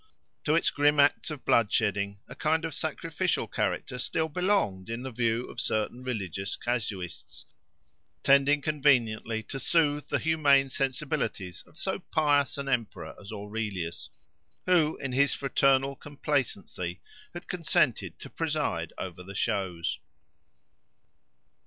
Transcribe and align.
To 0.45 0.55
its 0.55 0.71
grim 0.71 0.99
acts 0.99 1.29
of 1.29 1.45
blood 1.45 1.71
shedding 1.71 2.17
a 2.27 2.33
kind 2.33 2.65
of 2.65 2.73
sacrificial 2.73 3.47
character 3.47 3.99
still 3.99 4.29
belonged 4.29 4.89
in 4.89 5.03
the 5.03 5.11
view 5.11 5.45
of 5.47 5.61
certain 5.61 6.01
religious 6.01 6.55
casuists, 6.55 7.45
tending 8.23 8.63
conveniently 8.63 9.43
to 9.43 9.59
soothe 9.59 10.07
the 10.07 10.17
humane 10.17 10.71
sensibilities 10.71 11.63
of 11.67 11.77
so 11.77 11.99
pious 11.99 12.57
an 12.57 12.67
emperor 12.67 13.13
as 13.21 13.31
Aurelius, 13.31 14.09
who, 14.65 14.97
in 14.97 15.11
his 15.11 15.35
fraternal 15.35 15.95
complacency, 15.95 16.99
had 17.35 17.47
consented 17.47 18.17
to 18.21 18.29
preside 18.31 18.93
over 18.97 19.21
the 19.21 19.35
shows. 19.35 19.99